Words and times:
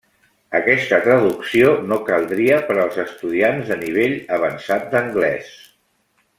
Aquesta 0.59 0.97
traducció 1.07 1.73
no 1.91 1.99
caldria 2.07 2.57
per 2.71 2.77
als 2.85 2.99
estudiants 3.05 3.71
de 3.73 3.79
nivell 3.85 4.19
avançat 4.41 4.93
d'anglès. 4.97 5.57